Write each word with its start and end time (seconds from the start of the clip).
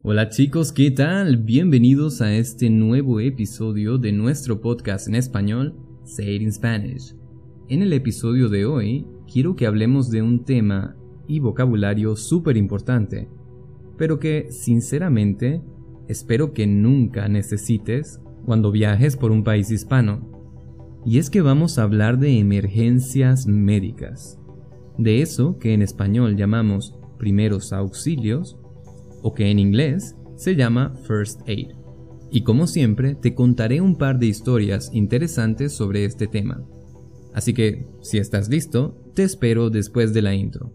Hola 0.00 0.28
chicos, 0.28 0.70
¿qué 0.70 0.92
tal? 0.92 1.38
Bienvenidos 1.38 2.20
a 2.20 2.32
este 2.32 2.70
nuevo 2.70 3.18
episodio 3.18 3.98
de 3.98 4.12
nuestro 4.12 4.60
podcast 4.60 5.08
en 5.08 5.16
español, 5.16 5.74
Say 6.04 6.36
It 6.36 6.42
in 6.42 6.52
Spanish. 6.52 7.16
En 7.68 7.82
el 7.82 7.92
episodio 7.92 8.48
de 8.48 8.64
hoy, 8.64 9.08
quiero 9.30 9.56
que 9.56 9.66
hablemos 9.66 10.08
de 10.08 10.22
un 10.22 10.44
tema 10.44 10.96
y 11.26 11.40
vocabulario 11.40 12.14
súper 12.14 12.56
importante, 12.56 13.28
pero 13.96 14.20
que, 14.20 14.52
sinceramente, 14.52 15.62
espero 16.06 16.52
que 16.52 16.68
nunca 16.68 17.26
necesites 17.26 18.20
cuando 18.46 18.70
viajes 18.70 19.16
por 19.16 19.32
un 19.32 19.42
país 19.42 19.68
hispano. 19.72 21.00
Y 21.04 21.18
es 21.18 21.28
que 21.28 21.40
vamos 21.40 21.76
a 21.76 21.82
hablar 21.82 22.20
de 22.20 22.38
emergencias 22.38 23.48
médicas, 23.48 24.38
de 24.96 25.22
eso 25.22 25.58
que 25.58 25.74
en 25.74 25.82
español 25.82 26.36
llamamos 26.36 26.94
primeros 27.18 27.72
auxilios 27.72 28.56
o 29.22 29.34
que 29.34 29.50
en 29.50 29.58
inglés 29.58 30.14
se 30.36 30.54
llama 30.54 30.94
First 31.06 31.40
Aid. 31.48 31.72
Y 32.30 32.42
como 32.42 32.66
siempre, 32.66 33.14
te 33.14 33.34
contaré 33.34 33.80
un 33.80 33.96
par 33.96 34.18
de 34.18 34.26
historias 34.26 34.90
interesantes 34.92 35.72
sobre 35.72 36.04
este 36.04 36.26
tema. 36.26 36.62
Así 37.32 37.54
que, 37.54 37.86
si 38.02 38.18
estás 38.18 38.48
listo, 38.48 38.96
te 39.14 39.22
espero 39.22 39.70
después 39.70 40.12
de 40.12 40.22
la 40.22 40.34
intro. 40.34 40.72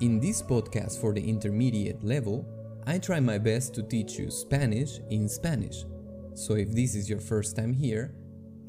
In 0.00 0.20
this 0.20 0.42
podcast 0.42 1.00
for 1.00 1.12
the 1.12 1.20
intermediate 1.20 2.02
level, 2.02 2.44
I 2.86 2.98
try 2.98 3.20
my 3.20 3.38
best 3.38 3.74
to 3.74 3.82
teach 3.82 4.18
you 4.18 4.30
Spanish 4.30 5.00
in 5.10 5.28
Spanish. 5.28 5.84
So 6.34 6.54
if 6.54 6.72
this 6.72 6.94
is 6.94 7.08
your 7.08 7.20
first 7.20 7.56
time 7.56 7.74
here, 7.74 8.14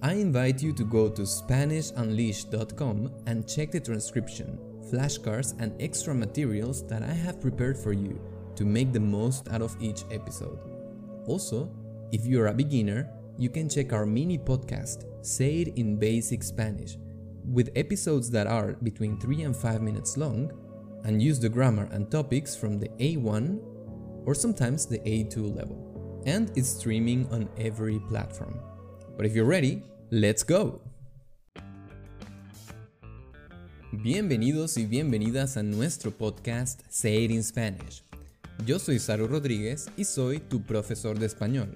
I 0.01 0.13
invite 0.13 0.61
you 0.63 0.73
to 0.73 0.83
go 0.83 1.09
to 1.09 1.21
SpanishUnleashed.com 1.21 3.11
and 3.27 3.47
check 3.47 3.71
the 3.71 3.79
transcription, 3.79 4.57
flashcards, 4.91 5.55
and 5.59 5.73
extra 5.79 6.13
materials 6.13 6.85
that 6.87 7.03
I 7.03 7.13
have 7.13 7.39
prepared 7.39 7.77
for 7.77 7.93
you 7.93 8.19
to 8.59 8.65
make 8.65 8.91
the 8.91 8.99
most 8.99 9.47
out 9.49 9.61
of 9.61 9.73
each 9.79 10.03
episode. 10.11 10.59
Also, 11.27 11.71
if 12.11 12.25
you're 12.25 12.47
a 12.47 12.53
beginner, 12.53 13.09
you 13.37 13.49
can 13.49 13.69
check 13.69 13.93
our 13.93 14.05
mini 14.05 14.37
podcast, 14.37 15.05
Say 15.25 15.61
It 15.61 15.77
in 15.77 15.95
Basic 15.95 16.43
Spanish, 16.43 16.97
with 17.45 17.71
episodes 17.77 18.29
that 18.31 18.47
are 18.47 18.73
between 18.83 19.17
3 19.17 19.43
and 19.43 19.55
5 19.55 19.81
minutes 19.81 20.17
long 20.17 20.51
and 21.05 21.23
use 21.23 21.39
the 21.39 21.47
grammar 21.47 21.87
and 21.93 22.11
topics 22.11 22.53
from 22.53 22.77
the 22.77 22.89
A1 22.99 23.61
or 24.25 24.35
sometimes 24.35 24.85
the 24.85 24.99
A2 24.99 25.55
level. 25.55 26.21
And 26.25 26.51
it's 26.57 26.67
streaming 26.67 27.31
on 27.31 27.47
every 27.57 27.99
platform. 28.09 28.59
But 29.15 29.25
if 29.25 29.33
you're 29.33 29.45
ready, 29.45 29.83
let's 30.11 30.43
go! 30.43 30.81
Bienvenidos 33.93 34.75
y 34.75 34.85
bienvenidas 34.85 35.55
a 35.55 35.63
nuestro 35.63 36.11
podcast 36.11 36.81
Say 36.89 37.23
It 37.23 37.31
in 37.31 37.41
Spanish. 37.41 38.03
Yo 38.65 38.77
soy 38.77 38.99
Saru 38.99 39.27
Rodríguez 39.27 39.89
y 39.95 40.03
soy 40.03 40.39
tu 40.39 40.63
profesor 40.63 41.17
de 41.17 41.25
español. 41.25 41.75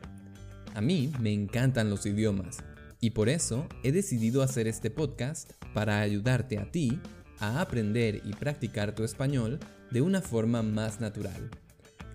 A 0.76 0.82
mí 0.82 1.12
me 1.20 1.32
encantan 1.32 1.90
los 1.90 2.06
idiomas 2.06 2.58
y 3.00 3.12
por 3.12 3.30
eso 3.30 3.68
he 3.84 3.92
decidido 3.92 4.44
hacer 4.44 4.68
este 4.68 4.92
podcast 4.92 5.52
para 5.74 6.02
ayudarte 6.02 6.58
a 6.58 6.70
ti 6.72 7.00
a 7.40 7.62
aprender 7.62 8.22
y 8.26 8.34
practicar 8.34 8.94
tu 8.94 9.04
español 9.04 9.60
de 9.92 10.02
una 10.02 10.22
forma 10.22 10.62
más 10.62 11.00
natural. 11.00 11.50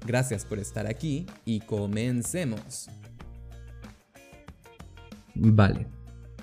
Gracias 0.06 0.44
por 0.44 0.58
estar 0.58 0.86
aquí 0.86 1.26
y 1.44 1.60
comencemos. 1.60 2.88
Vale. 5.34 5.86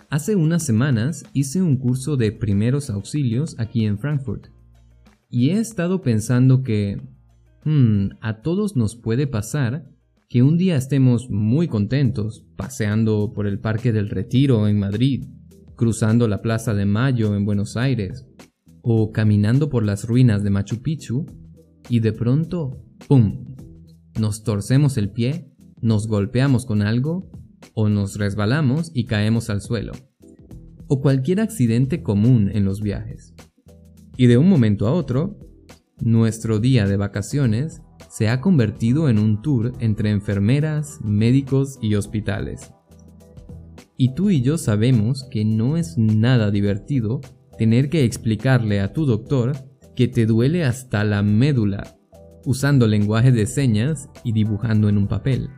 Hace 0.09 0.36
unas 0.36 0.64
semanas 0.64 1.26
hice 1.34 1.62
un 1.62 1.78
curso 1.78 2.18
de 2.18 2.31
primeros 2.31 2.90
auxilios 2.90 3.56
aquí 3.59 3.86
en 3.86 4.00
Frankfurt. 4.00 4.48
Y 5.30 5.50
he 5.50 5.59
estado 5.59 6.02
pensando 6.02 6.64
que 6.64 7.02
Hmm, 7.66 8.09
a 8.21 8.44
todos 8.44 8.75
nos 8.75 8.95
puede 8.95 9.25
pasar 9.25 9.89
que 10.30 10.44
un 10.44 10.55
día 10.55 10.75
estemos 10.75 11.31
muy 11.31 11.67
contentos 11.67 12.45
paseando 12.55 13.33
por 13.33 13.47
el 13.47 13.59
Parque 13.59 13.91
del 13.91 14.09
Retiro 14.09 14.67
en 14.67 14.77
Madrid, 14.77 15.25
cruzando 15.75 16.27
la 16.27 16.44
Plaza 16.44 16.75
de 16.75 16.85
Mayo 16.85 17.35
en 17.35 17.44
Buenos 17.44 17.75
Aires, 17.75 18.28
o 18.84 19.12
caminando 19.12 19.72
por 19.72 19.84
las 19.84 20.07
ruinas 20.07 20.44
de 20.44 20.51
Machu 20.51 20.84
Picchu, 20.84 21.25
y 21.90 22.01
de 22.01 22.13
pronto, 22.13 22.84
¡pum! 23.07 23.56
Nos 24.19 24.44
torcemos 24.44 24.97
el 24.97 25.09
pie, 25.09 25.51
nos 25.81 26.07
golpeamos 26.07 26.67
con 26.67 26.84
algo, 26.84 27.31
o 27.73 27.90
nos 27.90 28.19
resbalamos 28.19 28.91
y 28.94 29.06
caemos 29.06 29.50
al 29.50 29.61
suelo, 29.61 29.94
o 30.88 31.01
cualquier 31.01 31.40
accidente 31.40 32.03
común 32.03 32.51
en 32.53 32.63
los 32.63 32.81
viajes. 32.81 33.34
Y 34.17 34.28
de 34.28 34.38
un 34.38 34.47
momento 34.47 34.88
a 34.88 34.91
otro, 34.91 35.40
nuestro 36.01 36.59
día 36.59 36.85
de 36.85 36.97
vacaciones 36.97 37.81
se 38.09 38.29
ha 38.29 38.41
convertido 38.41 39.09
en 39.09 39.17
un 39.19 39.41
tour 39.41 39.73
entre 39.79 40.11
enfermeras, 40.11 41.00
médicos 41.01 41.78
y 41.81 41.95
hospitales. 41.95 42.73
Y 43.97 44.13
tú 44.13 44.29
y 44.29 44.41
yo 44.41 44.57
sabemos 44.57 45.25
que 45.31 45.45
no 45.45 45.78
es 45.78 45.97
nada 45.97 46.51
divertido 46.51 47.22
tener 47.57 47.89
que 47.89 48.03
explicarle 48.03 48.81
a 48.81 48.91
tu 48.91 49.05
doctor 49.05 49.53
que 49.95 50.09
te 50.09 50.25
duele 50.25 50.66
hasta 50.66 51.05
la 51.05 51.23
médula, 51.23 51.97
usando 52.45 52.88
lenguaje 52.88 53.31
de 53.31 53.45
señas 53.45 54.09
y 54.23 54.34
dibujando 54.34 54.89
en 54.89 54.97
un 54.97 55.07
papel. 55.07 55.50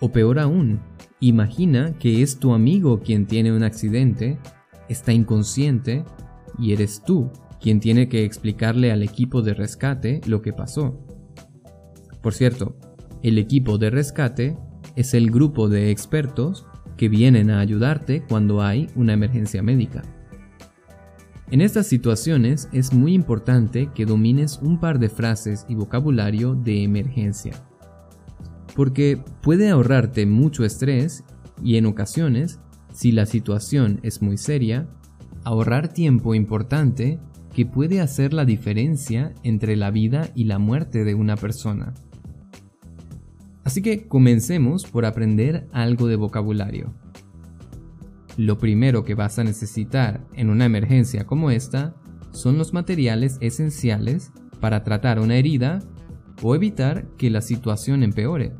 O 0.00 0.12
peor 0.12 0.38
aún, 0.38 0.80
imagina 1.20 1.96
que 1.98 2.22
es 2.22 2.38
tu 2.38 2.52
amigo 2.52 3.00
quien 3.00 3.26
tiene 3.26 3.52
un 3.52 3.62
accidente, 3.62 4.38
está 4.90 5.12
inconsciente 5.12 6.04
y 6.58 6.72
eres 6.72 7.02
tú 7.02 7.30
quien 7.62 7.78
tiene 7.78 8.08
que 8.08 8.24
explicarle 8.24 8.90
al 8.90 9.02
equipo 9.04 9.40
de 9.40 9.54
rescate 9.54 10.20
lo 10.26 10.42
que 10.42 10.52
pasó. 10.52 11.06
Por 12.20 12.34
cierto, 12.34 12.76
el 13.22 13.38
equipo 13.38 13.78
de 13.78 13.88
rescate 13.88 14.58
es 14.96 15.14
el 15.14 15.30
grupo 15.30 15.68
de 15.68 15.90
expertos 15.92 16.66
que 16.96 17.08
vienen 17.08 17.50
a 17.50 17.60
ayudarte 17.60 18.24
cuando 18.28 18.62
hay 18.62 18.88
una 18.96 19.12
emergencia 19.12 19.62
médica. 19.62 20.02
En 21.50 21.60
estas 21.60 21.86
situaciones 21.86 22.68
es 22.72 22.92
muy 22.92 23.14
importante 23.14 23.90
que 23.94 24.06
domines 24.06 24.58
un 24.60 24.80
par 24.80 24.98
de 24.98 25.08
frases 25.08 25.64
y 25.68 25.74
vocabulario 25.76 26.54
de 26.54 26.82
emergencia, 26.82 27.52
porque 28.74 29.22
puede 29.40 29.70
ahorrarte 29.70 30.26
mucho 30.26 30.64
estrés 30.64 31.24
y 31.62 31.76
en 31.76 31.86
ocasiones, 31.86 32.58
si 32.92 33.12
la 33.12 33.26
situación 33.26 34.00
es 34.02 34.20
muy 34.20 34.36
seria, 34.36 34.88
ahorrar 35.44 35.92
tiempo 35.92 36.34
importante 36.34 37.20
que 37.52 37.66
puede 37.66 38.00
hacer 38.00 38.32
la 38.32 38.44
diferencia 38.44 39.34
entre 39.42 39.76
la 39.76 39.90
vida 39.90 40.30
y 40.34 40.44
la 40.44 40.58
muerte 40.58 41.04
de 41.04 41.14
una 41.14 41.36
persona. 41.36 41.94
Así 43.64 43.82
que 43.82 44.08
comencemos 44.08 44.84
por 44.86 45.04
aprender 45.04 45.66
algo 45.72 46.06
de 46.06 46.16
vocabulario. 46.16 46.94
Lo 48.36 48.58
primero 48.58 49.04
que 49.04 49.14
vas 49.14 49.38
a 49.38 49.44
necesitar 49.44 50.26
en 50.34 50.50
una 50.50 50.64
emergencia 50.64 51.26
como 51.26 51.50
esta 51.50 51.94
son 52.32 52.58
los 52.58 52.72
materiales 52.72 53.36
esenciales 53.40 54.32
para 54.60 54.82
tratar 54.84 55.20
una 55.20 55.36
herida 55.36 55.80
o 56.42 56.54
evitar 56.54 57.06
que 57.18 57.30
la 57.30 57.42
situación 57.42 58.02
empeore. 58.02 58.52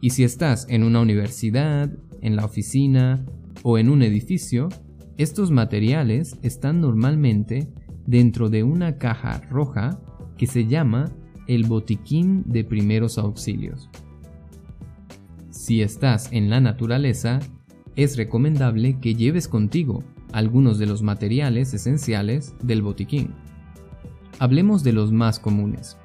Y 0.00 0.10
si 0.10 0.24
estás 0.24 0.66
en 0.68 0.82
una 0.82 1.00
universidad, 1.00 1.90
en 2.20 2.36
la 2.36 2.44
oficina 2.44 3.24
o 3.62 3.78
en 3.78 3.88
un 3.88 4.02
edificio, 4.02 4.68
estos 5.18 5.50
materiales 5.50 6.38
están 6.42 6.80
normalmente 6.80 7.68
dentro 8.06 8.48
de 8.48 8.62
una 8.62 8.98
caja 8.98 9.40
roja 9.50 10.00
que 10.36 10.46
se 10.46 10.66
llama 10.66 11.10
el 11.48 11.64
botiquín 11.64 12.44
de 12.46 12.62
primeros 12.62 13.18
auxilios. 13.18 13.90
Si 15.50 15.82
estás 15.82 16.32
en 16.32 16.48
la 16.50 16.60
naturaleza, 16.60 17.40
es 17.96 18.16
recomendable 18.16 19.00
que 19.00 19.16
lleves 19.16 19.48
contigo 19.48 20.04
algunos 20.32 20.78
de 20.78 20.86
los 20.86 21.02
materiales 21.02 21.74
esenciales 21.74 22.54
del 22.62 22.82
botiquín. 22.82 23.34
Hablemos 24.38 24.84
de 24.84 24.92
los 24.92 25.10
más 25.10 25.40
comunes. 25.40 25.98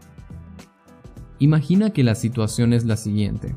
Imagina 1.38 1.92
que 1.92 2.04
la 2.04 2.16
situación 2.16 2.74
es 2.74 2.84
la 2.84 2.98
siguiente. 2.98 3.56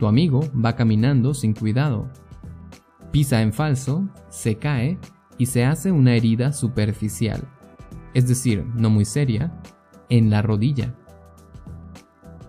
Tu 0.00 0.08
amigo 0.08 0.40
va 0.52 0.74
caminando 0.74 1.34
sin 1.34 1.54
cuidado 1.54 2.10
pisa 3.14 3.42
en 3.42 3.52
falso, 3.52 4.08
se 4.28 4.56
cae 4.56 4.98
y 5.38 5.46
se 5.46 5.64
hace 5.64 5.92
una 5.92 6.16
herida 6.16 6.52
superficial, 6.52 7.48
es 8.12 8.26
decir, 8.26 8.66
no 8.74 8.90
muy 8.90 9.04
seria, 9.04 9.56
en 10.08 10.30
la 10.30 10.42
rodilla. 10.42 10.96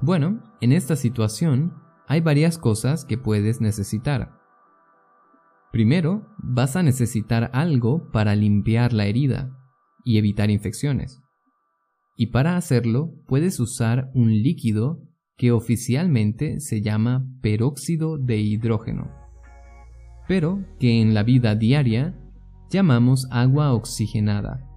Bueno, 0.01 0.41
en 0.61 0.71
esta 0.71 0.95
situación 0.95 1.75
hay 2.07 2.21
varias 2.21 2.57
cosas 2.57 3.05
que 3.05 3.15
puedes 3.15 3.61
necesitar. 3.61 4.39
Primero, 5.71 6.33
vas 6.39 6.75
a 6.75 6.81
necesitar 6.81 7.51
algo 7.53 8.09
para 8.11 8.35
limpiar 8.35 8.91
la 8.91 9.05
herida 9.05 9.55
y 10.03 10.17
evitar 10.17 10.49
infecciones. 10.49 11.21
Y 12.17 12.27
para 12.31 12.57
hacerlo 12.57 13.13
puedes 13.27 13.59
usar 13.59 14.09
un 14.15 14.31
líquido 14.31 14.99
que 15.37 15.51
oficialmente 15.51 16.59
se 16.59 16.81
llama 16.81 17.23
peróxido 17.43 18.17
de 18.17 18.37
hidrógeno 18.37 19.24
pero 20.27 20.63
que 20.79 21.01
en 21.01 21.13
la 21.13 21.23
vida 21.23 21.55
diaria 21.55 22.15
llamamos 22.69 23.27
agua 23.31 23.73
oxigenada. 23.73 24.67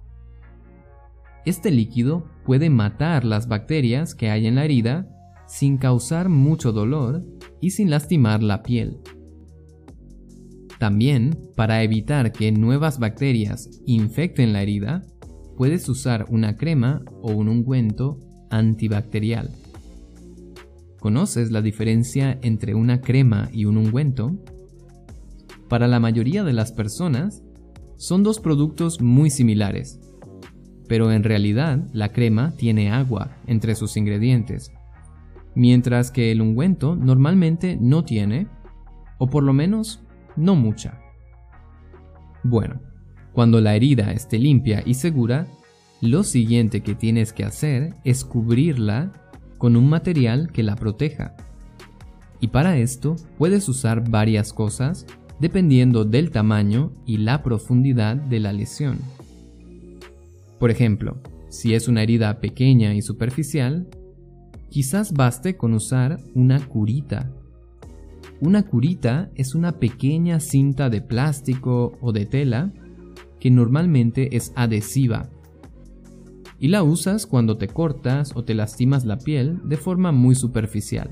Este 1.45 1.71
líquido 1.71 2.27
puede 2.45 2.69
matar 2.69 3.25
las 3.25 3.47
bacterias 3.47 4.13
que 4.13 4.29
hay 4.29 4.45
en 4.45 4.55
la 4.55 4.65
herida 4.65 5.07
sin 5.47 5.77
causar 5.77 6.29
mucho 6.29 6.71
dolor 6.71 7.25
y 7.59 7.71
sin 7.71 7.89
lastimar 7.89 8.43
la 8.43 8.61
piel. 8.61 8.99
También, 10.77 11.37
para 11.55 11.83
evitar 11.83 12.31
que 12.31 12.51
nuevas 12.51 12.99
bacterias 12.99 13.69
infecten 13.85 14.53
la 14.53 14.61
herida, 14.61 15.01
puedes 15.57 15.89
usar 15.89 16.25
una 16.29 16.55
crema 16.55 17.01
o 17.21 17.33
un 17.33 17.49
ungüento 17.49 18.17
antibacterial. 18.49 19.49
¿Conoces 20.99 21.51
la 21.51 21.61
diferencia 21.61 22.37
entre 22.41 22.75
una 22.75 23.01
crema 23.01 23.49
y 23.51 23.65
un 23.65 23.77
ungüento? 23.77 24.37
Para 25.69 25.87
la 25.87 25.99
mayoría 25.99 26.43
de 26.43 26.51
las 26.51 26.71
personas, 26.71 27.43
son 27.95 28.23
dos 28.23 28.39
productos 28.39 29.01
muy 29.01 29.29
similares, 29.29 29.99
pero 30.87 31.11
en 31.11 31.23
realidad 31.23 31.87
la 31.93 32.09
crema 32.11 32.53
tiene 32.57 32.91
agua 32.91 33.37
entre 33.45 33.75
sus 33.75 33.95
ingredientes, 33.95 34.71
mientras 35.53 36.09
que 36.09 36.31
el 36.31 36.41
ungüento 36.41 36.95
normalmente 36.95 37.77
no 37.79 38.03
tiene, 38.03 38.47
o 39.19 39.29
por 39.29 39.43
lo 39.43 39.53
menos 39.53 40.01
no 40.35 40.55
mucha. 40.55 40.99
Bueno, 42.43 42.81
cuando 43.31 43.61
la 43.61 43.75
herida 43.75 44.11
esté 44.11 44.39
limpia 44.39 44.81
y 44.83 44.95
segura, 44.95 45.45
lo 46.01 46.23
siguiente 46.23 46.81
que 46.81 46.95
tienes 46.95 47.31
que 47.31 47.43
hacer 47.43 47.93
es 48.03 48.25
cubrirla 48.25 49.11
con 49.59 49.75
un 49.75 49.87
material 49.87 50.51
que 50.51 50.63
la 50.63 50.75
proteja. 50.75 51.35
Y 52.39 52.47
para 52.47 52.77
esto 52.77 53.17
puedes 53.37 53.69
usar 53.69 54.09
varias 54.09 54.51
cosas 54.51 55.05
dependiendo 55.39 56.05
del 56.05 56.31
tamaño 56.31 56.91
y 57.05 57.17
la 57.17 57.43
profundidad 57.43 58.15
de 58.15 58.39
la 58.39 58.53
lesión. 58.53 58.99
Por 60.59 60.71
ejemplo, 60.71 61.17
si 61.49 61.73
es 61.73 61.87
una 61.87 62.03
herida 62.03 62.39
pequeña 62.39 62.93
y 62.93 63.01
superficial, 63.01 63.87
quizás 64.69 65.13
baste 65.13 65.57
con 65.57 65.73
usar 65.73 66.19
una 66.35 66.59
curita. 66.67 67.31
Una 68.41 68.63
curita 68.63 69.29
es 69.35 69.55
una 69.55 69.79
pequeña 69.79 70.39
cinta 70.39 70.89
de 70.89 71.01
plástico 71.01 71.97
o 72.01 72.11
de 72.11 72.25
tela 72.25 72.71
que 73.39 73.49
normalmente 73.51 74.35
es 74.35 74.51
adhesiva 74.55 75.29
y 76.59 76.67
la 76.67 76.83
usas 76.83 77.25
cuando 77.25 77.57
te 77.57 77.67
cortas 77.67 78.33
o 78.35 78.43
te 78.43 78.53
lastimas 78.53 79.05
la 79.05 79.17
piel 79.17 79.59
de 79.63 79.77
forma 79.77 80.11
muy 80.11 80.35
superficial. 80.35 81.09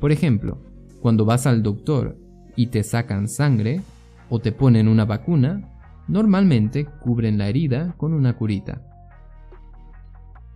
Por 0.00 0.12
ejemplo, 0.12 0.58
cuando 1.00 1.24
vas 1.24 1.46
al 1.46 1.62
doctor 1.62 2.16
y 2.56 2.68
te 2.68 2.82
sacan 2.82 3.28
sangre 3.28 3.82
o 4.28 4.40
te 4.40 4.50
ponen 4.50 4.88
una 4.88 5.04
vacuna, 5.04 5.70
normalmente 6.08 6.86
cubren 6.86 7.38
la 7.38 7.48
herida 7.48 7.94
con 7.96 8.12
una 8.12 8.36
curita. 8.36 8.82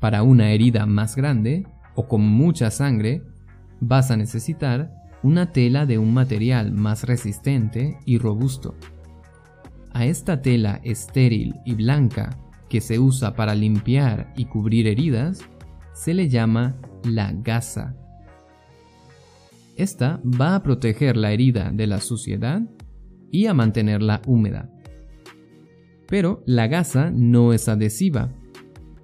Para 0.00 0.22
una 0.22 0.50
herida 0.50 0.86
más 0.86 1.14
grande 1.14 1.66
o 1.94 2.08
con 2.08 2.22
mucha 2.22 2.70
sangre, 2.70 3.22
vas 3.80 4.10
a 4.10 4.16
necesitar 4.16 4.90
una 5.22 5.52
tela 5.52 5.86
de 5.86 5.98
un 5.98 6.14
material 6.14 6.72
más 6.72 7.04
resistente 7.04 7.98
y 8.06 8.18
robusto. 8.18 8.74
A 9.92 10.06
esta 10.06 10.40
tela 10.40 10.80
estéril 10.82 11.56
y 11.64 11.74
blanca 11.74 12.38
que 12.68 12.80
se 12.80 12.98
usa 12.98 13.34
para 13.34 13.54
limpiar 13.54 14.32
y 14.36 14.46
cubrir 14.46 14.86
heridas 14.86 15.40
se 15.92 16.14
le 16.14 16.28
llama 16.28 16.76
la 17.04 17.32
gasa. 17.32 17.99
Esta 19.80 20.20
va 20.22 20.56
a 20.56 20.62
proteger 20.62 21.16
la 21.16 21.32
herida 21.32 21.72
de 21.72 21.86
la 21.86 22.02
suciedad 22.02 22.60
y 23.30 23.46
a 23.46 23.54
mantenerla 23.54 24.20
húmeda. 24.26 24.68
Pero 26.06 26.42
la 26.44 26.66
gasa 26.66 27.10
no 27.10 27.54
es 27.54 27.66
adhesiva, 27.66 28.30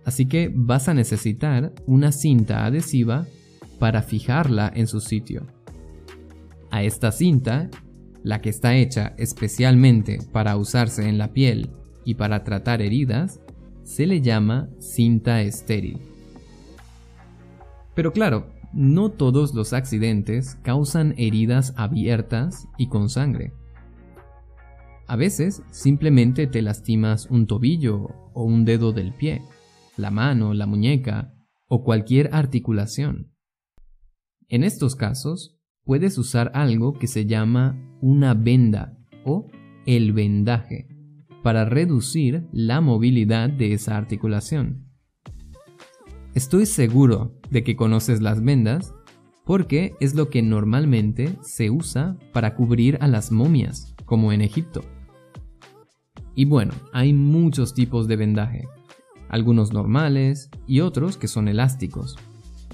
así 0.05 0.27
que 0.27 0.53
vas 0.55 0.91
a 0.91 0.93
necesitar 0.93 1.73
una 1.87 2.13
cinta 2.13 2.67
adhesiva 2.67 3.25
para 3.79 4.03
fijarla 4.03 4.71
en 4.75 4.87
su 4.87 5.01
sitio. 5.01 5.47
A 6.71 6.83
esta 6.83 7.11
cinta, 7.11 7.71
la 8.23 8.43
que 8.43 8.51
está 8.51 8.77
hecha 8.77 9.15
especialmente 9.17 10.19
para 10.31 10.59
usarse 10.59 11.09
en 11.09 11.17
la 11.17 11.33
piel 11.33 11.71
y 12.05 12.17
para 12.17 12.45
tratar 12.45 12.83
heridas, 12.83 13.41
se 13.83 14.07
le 14.07 14.21
llama 14.21 14.69
cinta 14.79 15.41
estéril. 15.41 16.01
Pero 17.95 18.13
claro, 18.13 18.49
no 18.77 19.11
todos 19.11 19.55
los 19.55 19.73
accidentes 19.73 20.57
causan 20.63 21.15
heridas 21.17 21.73
abiertas 21.79 22.69
y 22.77 22.89
con 22.89 23.09
sangre. 23.09 23.55
A 25.07 25.17
veces 25.17 25.63
simplemente 25.71 26.47
te 26.47 26.61
lastimas 26.61 27.27
un 27.31 27.47
tobillo 27.47 28.11
o 28.35 28.45
un 28.45 28.67
dedo 28.67 28.93
del 28.93 29.15
pie, 29.15 29.41
la 29.97 30.11
mano, 30.11 30.53
la 30.53 30.67
muñeca 30.67 31.33
o 31.69 31.85
cualquier 31.85 32.35
articulación. 32.35 33.33
En 34.49 34.63
estos 34.63 34.95
casos, 34.95 35.57
puedes 35.85 36.19
usar 36.19 36.51
algo 36.53 36.99
que 36.99 37.07
se 37.07 37.25
llama 37.25 37.81
una 38.03 38.35
venda 38.35 38.99
o 39.25 39.49
el 39.87 40.13
vendaje 40.13 40.87
para 41.43 41.65
reducir 41.65 42.47
la 42.53 42.83
movilidad 42.83 43.49
de 43.49 43.73
esa 43.73 43.97
articulación. 43.97 44.86
Estoy 46.37 46.67
seguro 46.67 47.33
de 47.49 47.65
que 47.65 47.77
conoces 47.77 48.21
las 48.21 48.45
vendas 48.45 48.93
porque 49.47 49.95
es 50.01 50.15
lo 50.15 50.29
que 50.29 50.43
normalmente 50.43 51.35
se 51.41 51.71
usa 51.71 52.19
para 52.35 52.55
cubrir 52.55 52.99
a 53.01 53.09
las 53.09 53.33
momias, 53.33 53.95
como 54.05 54.33
en 54.33 54.43
Egipto. 54.43 54.83
Y 56.35 56.45
bueno, 56.45 56.75
hay 56.93 57.15
muchos 57.15 57.73
tipos 57.73 58.07
de 58.07 58.17
vendaje, 58.17 58.69
algunos 59.31 59.73
normales 59.73 60.51
y 60.67 60.81
otros 60.81 61.17
que 61.17 61.27
son 61.27 61.49
elásticos, 61.49 62.17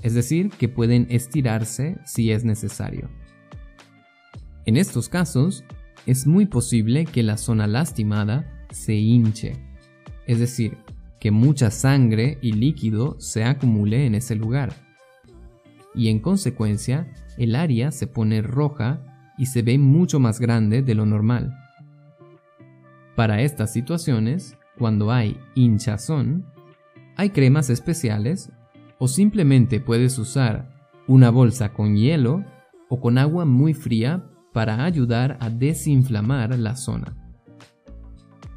es 0.03 0.15
decir, 0.15 0.51
que 0.51 0.69
pueden 0.69 1.07
estirarse 1.09 1.99
si 2.05 2.33
es 2.33 2.45
necesario. 2.45 3.11
En 4.67 4.77
estos 4.77 5.09
casos, 5.09 5.63
es 6.05 6.27
muy 6.27 6.47
posible 6.47 7.05
que 7.05 7.23
la 7.23 7.37
zona 7.37 7.69
lastimada 7.69 8.67
se 8.73 8.95
hinche, 8.95 9.53
es 10.27 10.41
decir, 10.41 10.79
que 11.23 11.31
mucha 11.31 11.71
sangre 11.71 12.37
y 12.43 12.51
líquido 12.51 13.15
se 13.21 13.45
acumule 13.45 14.07
en 14.07 14.17
ese 14.17 14.35
lugar. 14.35 14.73
Y 15.95 16.09
en 16.09 16.19
consecuencia, 16.19 17.15
el 17.39 17.55
área 17.55 17.93
se 17.93 18.09
pone 18.09 18.43
roja 18.43 18.99
y 19.39 19.47
se 19.47 19.63
ve 19.63 19.79
mucho 19.79 20.19
más 20.19 20.41
grande 20.41 20.83
de 20.83 20.97
lo 20.97 21.07
normal. 21.07 21.57
Para 23.15 23.41
estas 23.41 23.73
situaciones, 23.73 24.59
cuando 24.77 25.13
hay 25.13 25.39
hinchazón, 25.55 26.45
hay 27.15 27.31
cremas 27.31 27.71
especiales 27.71 28.51
o 28.99 29.07
simplemente 29.07 29.79
puedes 29.79 30.19
usar 30.19 30.75
una 31.07 31.31
bolsa 31.31 31.73
con 31.73 31.95
hielo 31.95 32.45
o 32.89 32.99
con 32.99 33.17
agua 33.17 33.45
muy 33.45 33.75
fría 33.75 34.29
para 34.53 34.85
ayudar 34.85 35.39
a 35.39 35.51
desinflamar 35.51 36.59
la 36.59 36.75
zona. 36.75 37.15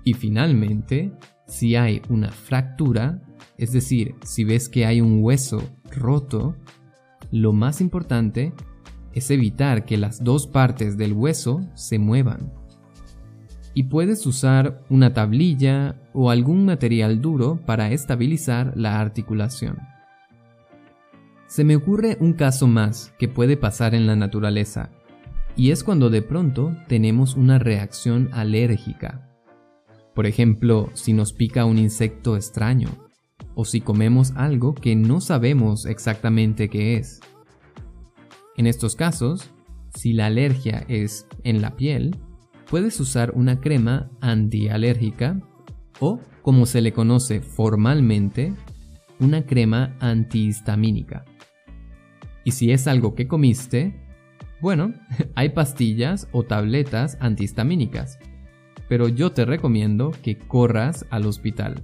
Y 0.03 0.15
finalmente, 0.15 1.12
si 1.48 1.75
hay 1.75 2.02
una 2.10 2.32
fractura, 2.32 3.22
es 3.58 3.72
decir, 3.72 4.16
si 4.24 4.44
ves 4.44 4.70
que 4.70 4.86
hay 4.86 5.02
un 5.02 5.24
hueso 5.24 5.62
roto, 5.92 6.56
lo 7.32 7.54
más 7.54 7.82
importante 7.82 8.54
es 9.14 9.32
evitar 9.32 9.86
que 9.86 9.98
las 9.98 10.24
dos 10.24 10.48
partes 10.48 10.98
del 10.98 11.14
hueso 11.14 11.62
se 11.74 12.00
muevan. 12.00 12.54
Y 13.74 13.84
puedes 13.84 14.25
usar 14.25 14.84
una 14.90 15.14
tablilla 15.14 16.02
o 16.14 16.30
algún 16.30 16.66
material 16.66 17.22
duro 17.22 17.60
para 17.66 17.92
estabilizar 17.92 18.74
la 18.75 19.00
articulación. 19.00 19.80
Se 21.48 21.64
me 21.64 21.75
ocurre 21.75 22.18
un 22.20 22.34
caso 22.34 22.68
más 22.68 23.14
que 23.20 23.28
puede 23.28 23.58
pasar 23.58 23.96
en 23.96 24.08
la 24.08 24.16
naturaleza, 24.16 24.90
y 25.56 25.72
es 25.72 25.84
cuando 25.84 26.10
de 26.10 26.22
pronto 26.22 26.75
tenemos 26.88 27.36
una 27.36 27.60
reacción 27.60 28.30
alérgica 28.34 29.35
por 30.15 30.25
ejemplo, 30.25 30.89
si 30.93 31.12
nos 31.12 31.34
pica 31.34 31.65
un 31.65 31.77
insecto 31.77 32.38
extraño 32.38 32.88
o 33.53 33.65
si 33.65 33.81
comemos 33.81 34.31
algo 34.36 34.74
que 34.74 34.95
no 34.95 35.19
sabemos 35.19 35.86
exactamente 35.86 36.69
qué 36.69 36.95
es. 36.95 37.19
En 38.55 38.65
estos 38.65 38.95
casos, 38.95 39.51
si 39.93 40.13
la 40.13 40.27
alergia 40.27 40.86
es 40.88 41.27
en 41.43 41.62
la 41.62 41.75
piel, 41.75 42.15
puedes 42.69 42.98
usar 43.01 43.34
una 43.36 43.60
crema 43.60 44.10
antialérgica 44.22 45.41
o, 46.00 46.22
como 46.41 46.65
se 46.65 46.81
le 46.81 46.93
conoce 46.93 47.41
formalmente, 47.41 48.53
una 49.19 49.45
crema 49.45 49.98
antihistamínica. 50.00 51.25
Y 52.45 52.51
si 52.51 52.72
es 52.72 52.88
algo 52.88 53.15
que 53.15 53.27
comiste, 53.27 54.01
bueno, 54.62 54.93
hay 55.36 55.50
pastillas 55.50 56.29
o 56.31 56.43
tabletas 56.43 57.17
antihistamínicas 57.19 58.17
pero 58.88 59.08
yo 59.08 59.32
te 59.32 59.46
recomiendo 59.46 60.12
que 60.24 60.38
corras 60.38 61.06
al 61.10 61.25
hospital. 61.25 61.84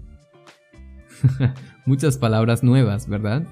Muchas 1.86 2.18
palabras 2.18 2.64
nuevas, 2.64 3.08
¿verdad? 3.08 3.48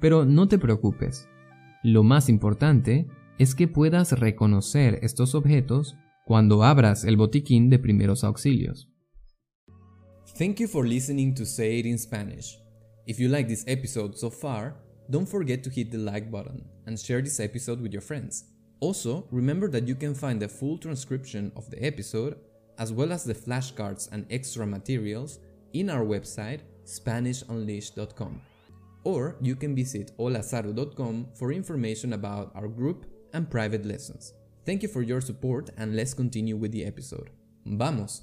Pero 0.00 0.24
no 0.24 0.48
te 0.48 0.58
preocupes. 0.58 1.28
Lo 1.82 2.02
más 2.02 2.28
importante 2.28 3.06
es 3.38 3.54
que 3.54 3.68
puedas 3.68 4.12
reconocer 4.12 4.98
estos 5.02 5.34
objetos 5.34 5.96
cuando 6.24 6.62
abras 6.64 7.04
el 7.04 7.16
botiquín 7.16 7.70
de 7.70 7.78
primeros 7.78 8.24
auxilios. 8.24 8.90
Thank 10.36 10.56
you 10.60 10.68
for 10.68 10.86
listening 10.86 11.34
to 11.34 11.44
Say 11.44 11.80
It 11.80 11.86
in 11.86 11.98
Spanish. 11.98 12.58
If 13.06 13.18
you 13.18 13.28
like 13.28 13.48
this 13.48 13.64
episode 13.66 14.16
so 14.16 14.30
far, 14.30 14.76
don't 15.08 15.26
forget 15.26 15.62
to 15.62 15.70
hit 15.70 15.90
the 15.90 15.98
like 15.98 16.30
button 16.30 16.64
and 16.86 16.98
share 16.98 17.22
this 17.22 17.40
episode 17.40 17.80
with 17.80 17.92
your 17.92 18.02
friends. 18.02 18.44
Also, 18.80 19.26
remember 19.30 19.68
that 19.68 19.88
you 19.88 19.94
can 19.94 20.14
find 20.14 20.40
the 20.40 20.48
full 20.48 20.78
transcription 20.78 21.50
of 21.56 21.68
the 21.70 21.84
episode, 21.84 22.36
as 22.78 22.92
well 22.92 23.12
as 23.12 23.24
the 23.24 23.34
flashcards 23.34 24.10
and 24.12 24.24
extra 24.30 24.66
materials, 24.66 25.40
in 25.72 25.90
our 25.90 26.04
website 26.04 26.60
SpanishUnleashed.com. 26.84 28.40
Or 29.04 29.36
you 29.40 29.56
can 29.56 29.74
visit 29.74 30.12
holazaru.com 30.18 31.28
for 31.34 31.52
information 31.52 32.12
about 32.14 32.52
our 32.54 32.68
group 32.68 33.06
and 33.32 33.50
private 33.50 33.84
lessons. 33.84 34.32
Thank 34.64 34.82
you 34.82 34.88
for 34.88 35.02
your 35.02 35.20
support 35.20 35.70
and 35.76 35.96
let's 35.96 36.14
continue 36.14 36.56
with 36.56 36.72
the 36.72 36.84
episode. 36.84 37.30
¡Vamos! 37.64 38.22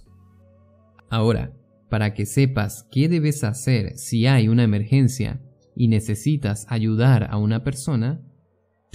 Ahora, 1.10 1.54
para 1.90 2.14
que 2.14 2.26
sepas 2.26 2.88
qué 2.92 3.08
debes 3.08 3.44
hacer 3.44 3.98
si 3.98 4.26
hay 4.26 4.48
una 4.48 4.64
emergencia 4.64 5.40
y 5.76 5.88
necesitas 5.88 6.66
ayudar 6.70 7.28
a 7.30 7.38
una 7.38 7.64
persona, 7.64 8.22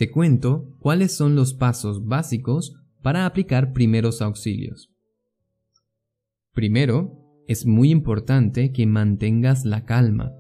te 0.00 0.11
cuento 0.11 0.66
cuáles 0.78 1.14
son 1.14 1.35
los 1.35 1.52
pasos 1.52 2.07
básicos 2.07 2.75
para 3.02 3.26
aplicar 3.26 3.75
primeros 3.75 4.23
auxilios. 4.23 4.90
Primero, 6.54 7.19
es 7.47 7.66
muy 7.66 7.90
importante 7.90 8.73
que 8.73 8.87
mantengas 8.87 9.66
la 9.66 9.85
calma. 9.85 10.33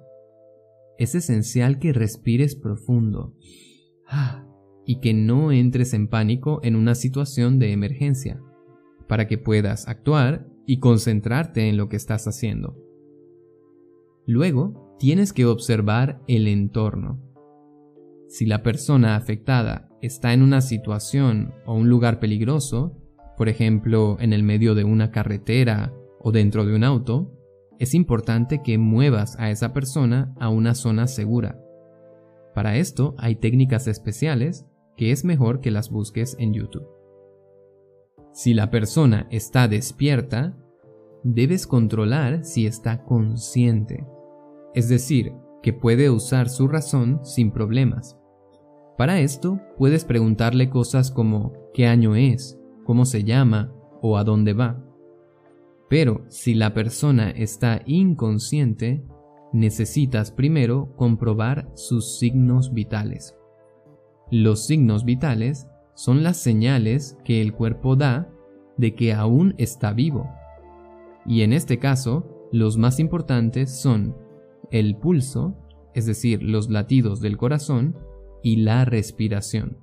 Es 0.96 1.14
esencial 1.14 1.78
que 1.78 1.92
respires 1.92 2.56
profundo 2.56 3.36
ah, 4.08 4.46
y 4.86 5.00
que 5.00 5.12
no 5.12 5.52
entres 5.52 5.92
en 5.92 6.08
pánico 6.08 6.60
en 6.62 6.74
una 6.74 6.94
situación 6.94 7.58
de 7.58 7.72
emergencia, 7.72 8.40
para 9.08 9.28
que 9.28 9.36
puedas 9.36 9.88
actuar 9.88 10.48
y 10.64 10.80
concentrarte 10.80 11.68
en 11.68 11.76
lo 11.76 11.90
que 11.90 11.96
estás 11.96 12.26
haciendo. 12.26 12.78
Luego, 14.24 14.96
tienes 14.98 15.34
que 15.34 15.44
observar 15.44 16.22
el 16.28 16.48
entorno. 16.48 17.29
Si 18.30 18.46
la 18.46 18.62
persona 18.62 19.16
afectada 19.16 19.88
está 20.00 20.32
en 20.32 20.42
una 20.42 20.60
situación 20.60 21.52
o 21.66 21.74
un 21.74 21.88
lugar 21.88 22.20
peligroso, 22.20 22.96
por 23.36 23.48
ejemplo 23.48 24.18
en 24.20 24.32
el 24.32 24.44
medio 24.44 24.76
de 24.76 24.84
una 24.84 25.10
carretera 25.10 25.92
o 26.20 26.30
dentro 26.30 26.64
de 26.64 26.76
un 26.76 26.84
auto, 26.84 27.36
es 27.80 27.92
importante 27.92 28.62
que 28.62 28.78
muevas 28.78 29.36
a 29.40 29.50
esa 29.50 29.72
persona 29.72 30.32
a 30.38 30.48
una 30.48 30.76
zona 30.76 31.08
segura. 31.08 31.60
Para 32.54 32.76
esto 32.76 33.16
hay 33.18 33.34
técnicas 33.34 33.88
especiales 33.88 34.64
que 34.96 35.10
es 35.10 35.24
mejor 35.24 35.58
que 35.58 35.72
las 35.72 35.90
busques 35.90 36.36
en 36.38 36.54
YouTube. 36.54 36.86
Si 38.32 38.54
la 38.54 38.70
persona 38.70 39.26
está 39.32 39.66
despierta, 39.66 40.56
debes 41.24 41.66
controlar 41.66 42.44
si 42.44 42.64
está 42.66 43.02
consciente, 43.02 44.06
es 44.72 44.88
decir, 44.88 45.32
que 45.64 45.72
puede 45.72 46.10
usar 46.10 46.48
su 46.48 46.68
razón 46.68 47.24
sin 47.24 47.50
problemas. 47.50 48.19
Para 49.00 49.20
esto 49.20 49.58
puedes 49.78 50.04
preguntarle 50.04 50.68
cosas 50.68 51.10
como 51.10 51.54
qué 51.72 51.86
año 51.86 52.16
es, 52.16 52.60
cómo 52.84 53.06
se 53.06 53.24
llama 53.24 53.72
o 54.02 54.18
a 54.18 54.24
dónde 54.24 54.52
va. 54.52 54.84
Pero 55.88 56.26
si 56.28 56.52
la 56.52 56.74
persona 56.74 57.30
está 57.30 57.80
inconsciente, 57.86 59.02
necesitas 59.54 60.30
primero 60.30 60.94
comprobar 60.96 61.70
sus 61.76 62.18
signos 62.18 62.74
vitales. 62.74 63.34
Los 64.30 64.66
signos 64.66 65.06
vitales 65.06 65.66
son 65.94 66.22
las 66.22 66.36
señales 66.36 67.16
que 67.24 67.40
el 67.40 67.54
cuerpo 67.54 67.96
da 67.96 68.30
de 68.76 68.94
que 68.94 69.14
aún 69.14 69.54
está 69.56 69.94
vivo. 69.94 70.28
Y 71.24 71.40
en 71.40 71.54
este 71.54 71.78
caso, 71.78 72.48
los 72.52 72.76
más 72.76 73.00
importantes 73.00 73.80
son 73.80 74.14
el 74.70 74.94
pulso, 74.94 75.56
es 75.94 76.04
decir, 76.04 76.42
los 76.42 76.68
latidos 76.68 77.22
del 77.22 77.38
corazón, 77.38 77.96
y 78.42 78.56
la 78.56 78.84
respiración. 78.84 79.78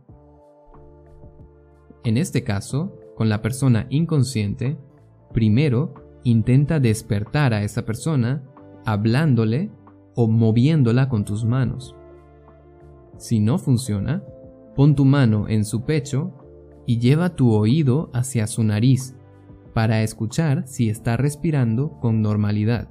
En 2.03 2.17
este 2.17 2.43
caso, 2.43 2.99
con 3.15 3.29
la 3.29 3.41
persona 3.41 3.87
inconsciente, 3.89 4.77
Primero, 5.33 5.93
intenta 6.23 6.79
despertar 6.79 7.53
a 7.53 7.63
esa 7.63 7.85
persona 7.85 8.43
hablándole 8.85 9.69
o 10.15 10.27
moviéndola 10.27 11.09
con 11.09 11.25
tus 11.25 11.45
manos. 11.45 11.95
Si 13.17 13.39
no 13.39 13.57
funciona, 13.57 14.23
pon 14.75 14.95
tu 14.95 15.05
mano 15.05 15.47
en 15.47 15.65
su 15.65 15.83
pecho 15.83 16.33
y 16.85 16.99
lleva 16.99 17.35
tu 17.35 17.51
oído 17.51 18.09
hacia 18.13 18.47
su 18.47 18.63
nariz 18.63 19.15
para 19.73 20.01
escuchar 20.01 20.67
si 20.67 20.89
está 20.89 21.17
respirando 21.17 21.99
con 21.99 22.21
normalidad. 22.21 22.89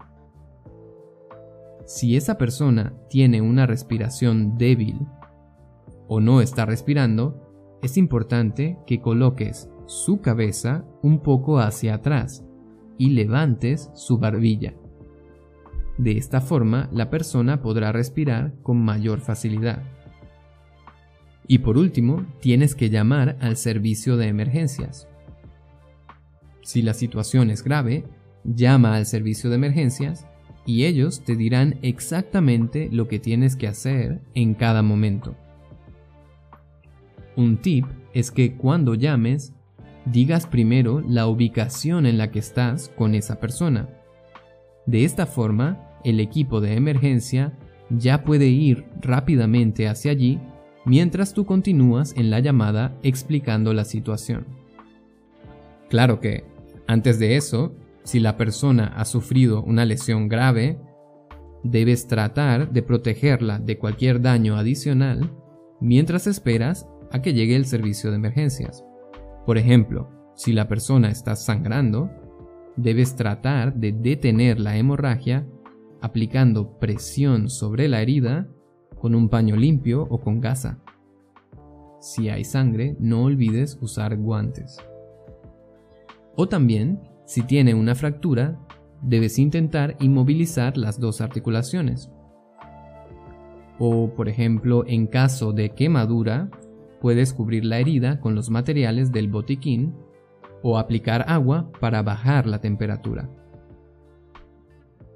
Si 1.84 2.16
esa 2.16 2.36
persona 2.36 2.94
tiene 3.08 3.40
una 3.40 3.66
respiración 3.66 4.56
débil 4.58 5.00
o 6.08 6.20
no 6.20 6.40
está 6.40 6.66
respirando, 6.66 7.42
es 7.82 7.96
importante 7.96 8.78
que 8.86 9.00
coloques 9.00 9.68
su 9.86 10.20
cabeza 10.20 10.84
un 11.02 11.20
poco 11.20 11.58
hacia 11.60 11.94
atrás 11.94 12.44
y 12.98 13.10
levantes 13.10 13.90
su 13.94 14.18
barbilla. 14.18 14.74
De 15.98 16.18
esta 16.18 16.40
forma, 16.40 16.88
la 16.92 17.08
persona 17.10 17.62
podrá 17.62 17.92
respirar 17.92 18.52
con 18.62 18.82
mayor 18.82 19.20
facilidad. 19.20 19.82
Y 21.48 21.58
por 21.58 21.78
último, 21.78 22.26
tienes 22.40 22.74
que 22.74 22.90
llamar 22.90 23.36
al 23.40 23.56
servicio 23.56 24.16
de 24.16 24.28
emergencias. 24.28 25.08
Si 26.62 26.82
la 26.82 26.92
situación 26.92 27.50
es 27.50 27.62
grave, 27.62 28.04
llama 28.44 28.96
al 28.96 29.06
servicio 29.06 29.48
de 29.50 29.56
emergencias 29.56 30.26
y 30.66 30.84
ellos 30.84 31.22
te 31.22 31.36
dirán 31.36 31.78
exactamente 31.82 32.88
lo 32.90 33.06
que 33.06 33.20
tienes 33.20 33.54
que 33.54 33.68
hacer 33.68 34.20
en 34.34 34.54
cada 34.54 34.82
momento. 34.82 35.36
Un 37.36 37.58
tip 37.58 37.84
es 38.14 38.30
que 38.30 38.56
cuando 38.56 38.94
llames, 38.94 39.52
digas 40.06 40.46
primero 40.46 41.02
la 41.06 41.26
ubicación 41.26 42.06
en 42.06 42.16
la 42.16 42.30
que 42.30 42.38
estás 42.38 42.90
con 42.96 43.14
esa 43.14 43.38
persona. 43.40 43.88
De 44.86 45.04
esta 45.04 45.26
forma, 45.26 45.98
el 46.02 46.20
equipo 46.20 46.60
de 46.60 46.74
emergencia 46.74 47.58
ya 47.90 48.24
puede 48.24 48.46
ir 48.46 48.86
rápidamente 49.00 49.86
hacia 49.88 50.12
allí 50.12 50.40
mientras 50.86 51.34
tú 51.34 51.44
continúas 51.44 52.14
en 52.16 52.30
la 52.30 52.40
llamada 52.40 52.96
explicando 53.02 53.74
la 53.74 53.84
situación. 53.84 54.46
Claro 55.90 56.20
que, 56.20 56.44
antes 56.86 57.18
de 57.18 57.36
eso, 57.36 57.74
si 58.04 58.20
la 58.20 58.36
persona 58.36 58.92
ha 58.96 59.04
sufrido 59.04 59.62
una 59.62 59.84
lesión 59.84 60.28
grave, 60.28 60.78
debes 61.64 62.06
tratar 62.06 62.70
de 62.72 62.82
protegerla 62.82 63.58
de 63.58 63.78
cualquier 63.78 64.22
daño 64.22 64.56
adicional 64.56 65.30
mientras 65.80 66.26
esperas 66.26 66.88
a 67.10 67.22
que 67.22 67.32
llegue 67.32 67.56
el 67.56 67.66
servicio 67.66 68.10
de 68.10 68.16
emergencias. 68.16 68.84
Por 69.44 69.58
ejemplo, 69.58 70.10
si 70.34 70.52
la 70.52 70.68
persona 70.68 71.10
está 71.10 71.36
sangrando, 71.36 72.10
debes 72.76 73.16
tratar 73.16 73.74
de 73.74 73.92
detener 73.92 74.60
la 74.60 74.76
hemorragia 74.76 75.46
aplicando 76.00 76.78
presión 76.78 77.48
sobre 77.48 77.88
la 77.88 78.02
herida 78.02 78.48
con 79.00 79.14
un 79.14 79.28
paño 79.28 79.56
limpio 79.56 80.06
o 80.08 80.20
con 80.20 80.40
gasa. 80.40 80.78
Si 82.00 82.28
hay 82.28 82.44
sangre, 82.44 82.96
no 83.00 83.24
olvides 83.24 83.78
usar 83.80 84.16
guantes. 84.16 84.78
O 86.36 86.48
también, 86.48 87.00
si 87.24 87.42
tiene 87.42 87.74
una 87.74 87.94
fractura, 87.94 88.60
debes 89.02 89.38
intentar 89.38 89.96
inmovilizar 90.00 90.76
las 90.76 91.00
dos 91.00 91.20
articulaciones. 91.20 92.10
O, 93.78 94.10
por 94.14 94.28
ejemplo, 94.28 94.84
en 94.86 95.06
caso 95.06 95.52
de 95.52 95.70
quemadura, 95.70 96.50
Puedes 97.00 97.32
cubrir 97.32 97.64
la 97.64 97.78
herida 97.78 98.20
con 98.20 98.34
los 98.34 98.50
materiales 98.50 99.12
del 99.12 99.28
botiquín 99.28 99.94
o 100.62 100.78
aplicar 100.78 101.24
agua 101.28 101.70
para 101.80 102.02
bajar 102.02 102.46
la 102.46 102.60
temperatura. 102.60 103.30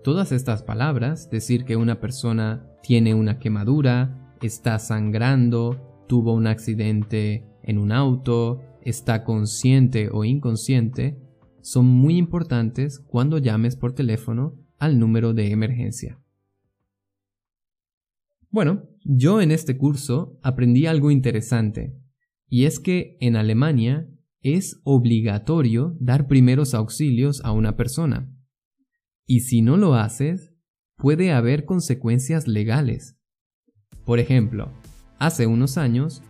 Todas 0.02 0.32
estas 0.32 0.62
palabras, 0.62 1.28
decir 1.30 1.64
que 1.64 1.76
una 1.76 2.00
persona 2.00 2.66
tiene 2.82 3.14
una 3.14 3.38
quemadura, 3.38 4.34
está 4.40 4.78
sangrando, 4.78 6.04
tuvo 6.08 6.32
un 6.32 6.46
accidente 6.46 7.46
en 7.62 7.78
un 7.78 7.92
auto, 7.92 8.60
está 8.82 9.24
consciente 9.24 10.08
o 10.10 10.24
inconsciente, 10.24 11.18
son 11.60 11.86
muy 11.86 12.16
importantes 12.16 13.00
cuando 13.00 13.38
llames 13.38 13.76
por 13.76 13.92
teléfono 13.92 14.54
al 14.78 14.98
número 14.98 15.34
de 15.34 15.50
emergencia. 15.50 16.18
Bueno, 18.52 18.88
yo 19.04 19.40
en 19.40 19.52
este 19.52 19.76
curso 19.76 20.36
aprendí 20.42 20.86
algo 20.86 21.12
interesante, 21.12 21.96
y 22.48 22.64
es 22.64 22.80
que 22.80 23.16
en 23.20 23.36
Alemania 23.36 24.08
es 24.42 24.80
obligatorio 24.82 25.96
dar 26.00 26.26
primeros 26.26 26.74
auxilios 26.74 27.40
a 27.44 27.52
una 27.52 27.76
persona. 27.76 28.28
Y 29.24 29.40
si 29.40 29.62
no 29.62 29.76
lo 29.76 29.94
haces, 29.94 30.52
puede 30.96 31.30
haber 31.30 31.64
consecuencias 31.64 32.48
legales. 32.48 33.16
Por 34.04 34.18
ejemplo, 34.18 34.72
hace 35.20 35.46
unos 35.46 35.78
años, 35.78 36.20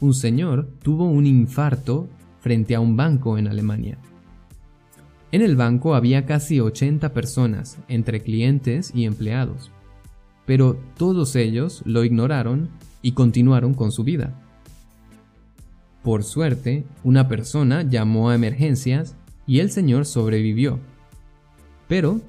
un 0.00 0.12
señor 0.12 0.76
tuvo 0.82 1.08
un 1.08 1.24
infarto 1.24 2.08
frente 2.40 2.74
a 2.74 2.80
un 2.80 2.96
banco 2.96 3.38
en 3.38 3.46
Alemania. 3.46 3.96
En 5.30 5.40
el 5.40 5.54
banco 5.54 5.94
había 5.94 6.26
casi 6.26 6.58
80 6.58 7.12
personas, 7.12 7.78
entre 7.86 8.20
clientes 8.22 8.90
y 8.92 9.04
empleados 9.04 9.70
pero 10.50 10.76
todos 10.96 11.36
ellos 11.36 11.80
lo 11.84 12.02
ignoraron 12.02 12.70
y 13.02 13.12
continuaron 13.12 13.72
con 13.72 13.92
su 13.92 14.02
vida. 14.02 14.34
Por 16.02 16.24
suerte, 16.24 16.84
una 17.04 17.28
persona 17.28 17.82
llamó 17.82 18.30
a 18.30 18.34
emergencias 18.34 19.14
y 19.46 19.60
el 19.60 19.70
señor 19.70 20.06
sobrevivió. 20.06 20.80
Pero, 21.86 22.20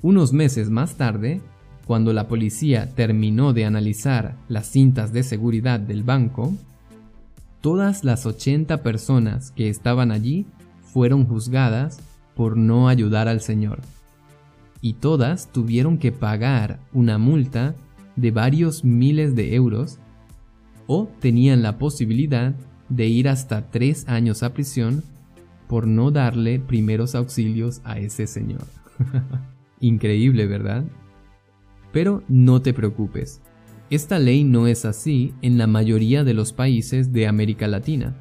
unos 0.00 0.32
meses 0.32 0.70
más 0.70 0.94
tarde, 0.94 1.42
cuando 1.86 2.14
la 2.14 2.26
policía 2.26 2.88
terminó 2.94 3.52
de 3.52 3.66
analizar 3.66 4.38
las 4.48 4.68
cintas 4.70 5.12
de 5.12 5.22
seguridad 5.22 5.78
del 5.78 6.04
banco, 6.04 6.54
todas 7.60 8.02
las 8.02 8.24
80 8.24 8.82
personas 8.82 9.50
que 9.50 9.68
estaban 9.68 10.10
allí 10.10 10.46
fueron 10.80 11.26
juzgadas 11.26 12.00
por 12.34 12.56
no 12.56 12.88
ayudar 12.88 13.28
al 13.28 13.42
señor 13.42 13.82
y 14.82 14.94
todas 14.94 15.50
tuvieron 15.52 15.96
que 15.96 16.12
pagar 16.12 16.80
una 16.92 17.16
multa 17.16 17.74
de 18.16 18.32
varios 18.32 18.84
miles 18.84 19.34
de 19.34 19.54
euros 19.54 19.98
o 20.86 21.08
tenían 21.20 21.62
la 21.62 21.78
posibilidad 21.78 22.54
de 22.88 23.06
ir 23.06 23.28
hasta 23.28 23.70
tres 23.70 24.06
años 24.08 24.42
a 24.42 24.52
prisión 24.52 25.04
por 25.68 25.86
no 25.86 26.10
darle 26.10 26.58
primeros 26.58 27.14
auxilios 27.14 27.80
a 27.84 27.98
ese 27.98 28.26
señor. 28.26 28.64
Increíble, 29.80 30.46
¿verdad? 30.46 30.84
Pero 31.92 32.24
no 32.28 32.60
te 32.60 32.74
preocupes, 32.74 33.40
esta 33.88 34.18
ley 34.18 34.42
no 34.42 34.66
es 34.66 34.84
así 34.84 35.32
en 35.42 35.58
la 35.58 35.68
mayoría 35.68 36.24
de 36.24 36.34
los 36.34 36.52
países 36.52 37.12
de 37.12 37.28
América 37.28 37.68
Latina. 37.68 38.16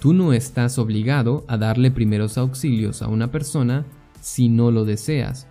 Tú 0.00 0.14
no 0.14 0.32
estás 0.32 0.78
obligado 0.78 1.44
a 1.48 1.58
darle 1.58 1.90
primeros 1.90 2.38
auxilios 2.38 3.02
a 3.02 3.08
una 3.08 3.30
persona 3.30 3.84
si 4.22 4.48
no 4.48 4.70
lo 4.70 4.84
deseas 4.84 5.49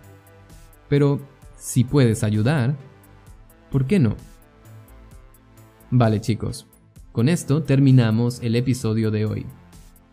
pero 0.90 1.20
si 1.56 1.84
puedes 1.84 2.22
ayudar, 2.22 2.76
¿por 3.70 3.86
qué 3.86 3.98
no? 3.98 4.16
Vale 5.90 6.20
chicos, 6.20 6.66
con 7.12 7.30
esto 7.30 7.62
terminamos 7.62 8.40
el 8.42 8.56
episodio 8.56 9.10
de 9.10 9.24
hoy. 9.24 9.46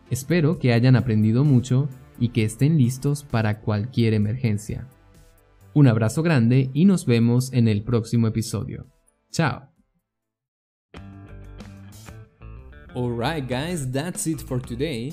Espero 0.08 0.58
que 0.58 0.72
hayan 0.72 0.96
aprendido 0.96 1.44
mucho 1.44 1.88
y 2.18 2.30
que 2.30 2.44
estén 2.44 2.78
listos 2.78 3.24
para 3.24 3.60
cualquier 3.60 4.14
emergencia. 4.14 4.88
Un 5.74 5.88
abrazo 5.88 6.22
grande 6.22 6.70
y 6.72 6.86
nos 6.86 7.04
vemos 7.04 7.52
en 7.52 7.68
el 7.68 7.82
próximo 7.82 8.26
episodio. 8.26 8.86
Chao. 9.30 9.68
Alright 12.94 13.48
guys, 13.48 13.90
that's 13.92 14.26
it 14.26 14.40
for 14.40 14.60
today. 14.60 15.12